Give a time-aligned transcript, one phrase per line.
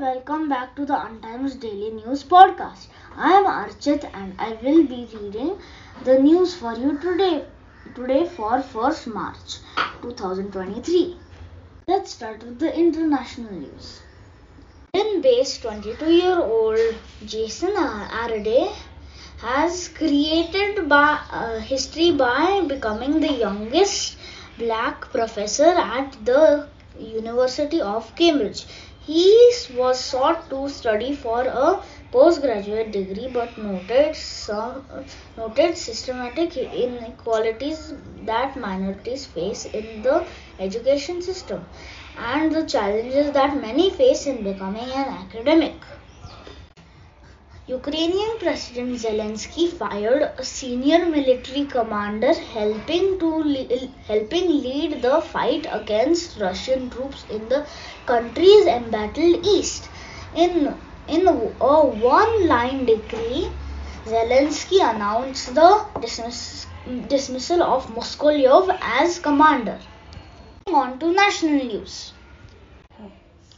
[0.00, 2.88] welcome back to the Untimes Daily News Podcast.
[3.16, 5.56] I am Archit and I will be reading
[6.02, 7.44] the news for you today.
[7.94, 9.58] Today for 1st March
[10.02, 11.16] 2023.
[11.86, 14.02] Let's start with the international news.
[14.92, 18.74] Britain-based 22-year-old Jason Arday
[19.38, 24.16] has created by, uh, history by becoming the youngest
[24.58, 26.66] black professor at the
[26.98, 28.66] University of Cambridge.
[29.06, 37.92] He was sought to study for a postgraduate degree but noted some noted systematic inequalities
[38.22, 40.26] that minorities face in the
[40.58, 41.66] education system
[42.16, 45.84] and the challenges that many face in becoming an academic.
[47.68, 55.66] Ukrainian President Zelensky fired a senior military commander helping to le- helping lead the fight
[55.70, 57.66] against Russian troops in the
[58.06, 59.90] country's embattled east.
[60.34, 63.58] In in a one-line decree,
[64.06, 66.66] Zelensky announced the dismiss,
[67.08, 69.80] dismissal of Moskalyov as commander.
[70.72, 72.13] On to national news.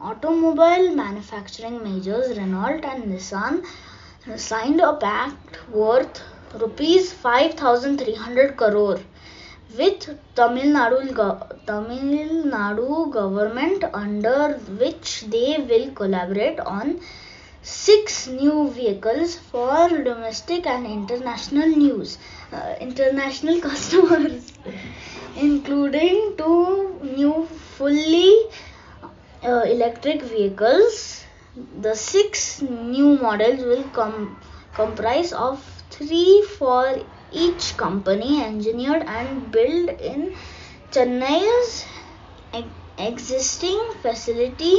[0.00, 3.64] Automobile manufacturing majors Renault and Nissan
[4.36, 6.22] signed a pact worth
[6.54, 9.00] rupees 5300 crore
[9.76, 17.00] with Tamil Nadu, Tamil Nadu government under which they will collaborate on
[17.62, 22.18] six new vehicles for domestic and international news
[22.52, 24.52] uh, international customers
[25.36, 27.46] including two new
[27.76, 28.32] fully
[29.42, 31.24] uh, electric vehicles.
[31.80, 34.36] The six new models will com-
[34.74, 36.96] comprise of three for
[37.32, 40.34] each company engineered and built in
[40.92, 41.84] Chennai's
[42.98, 44.76] existing facility.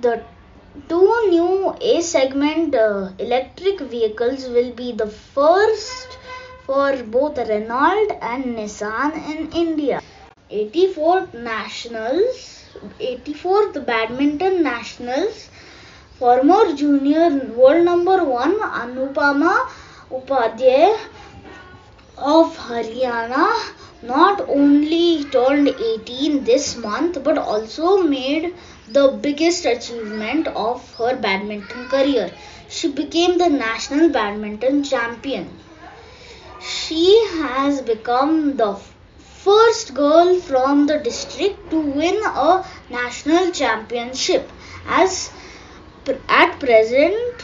[0.00, 0.22] The
[0.88, 6.18] two new A segment uh, electric vehicles will be the first
[6.66, 10.00] for both Renault and Nissan in India.
[10.50, 12.47] 84 Nationals
[13.00, 15.48] 84th Badminton Nationals
[16.18, 19.54] former junior world number 1 Anupama
[20.10, 20.96] Upadhyay
[22.16, 23.46] of Haryana
[24.02, 28.54] not only turned 18 this month but also made
[28.90, 32.30] the biggest achievement of her badminton career.
[32.68, 35.48] She became the national badminton champion.
[36.60, 37.06] She
[37.38, 38.74] has become the
[39.48, 44.50] first girl from the district to win a national championship.
[44.86, 45.30] As
[46.40, 47.42] at present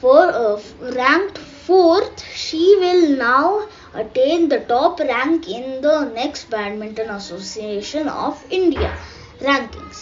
[0.00, 0.60] for uh,
[0.96, 1.38] ranked
[1.68, 3.66] fourth she will now
[4.02, 8.90] attain the top rank in the next badminton association of india
[9.48, 10.00] rankings.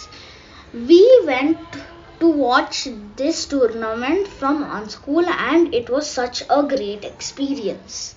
[0.90, 1.78] We went
[2.20, 2.86] to watch
[3.22, 8.14] this tournament from on school and it was such a great experience.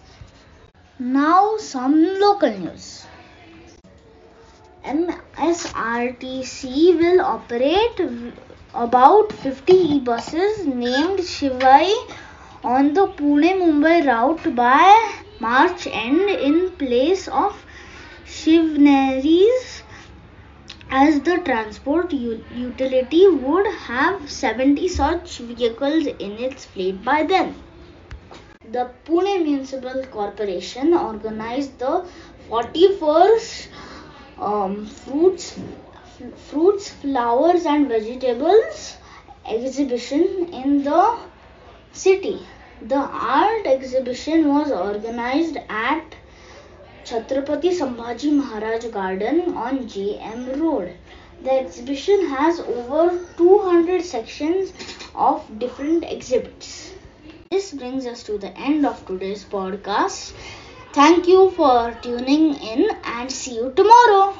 [0.99, 2.88] Now some local news
[4.85, 6.61] MSRTC
[6.97, 7.99] will operate
[8.73, 11.93] about 50 e-buses named Shivai
[12.63, 17.65] on the Pune-Mumbai route by March end in place of
[18.25, 19.81] Shivneris
[20.89, 27.55] as the transport utility would have 70 such vehicles in its fleet by then.
[28.71, 32.05] The Pune Municipal Corporation organized the
[32.49, 33.68] 41st
[34.41, 35.59] um, fruits,
[36.49, 38.97] fruits, flowers, and vegetables
[39.45, 41.17] exhibition in the
[41.91, 42.45] city.
[42.81, 46.03] The art exhibition was organized at
[47.03, 50.95] Chhatrapati Sambhaji Maharaj Garden on JM Road.
[51.41, 54.73] The exhibition has over 200 sections
[55.15, 56.93] of different exhibits.
[57.51, 60.33] This brings us to the end of today's podcast.
[60.93, 64.37] Thank you for tuning in and see you tomorrow.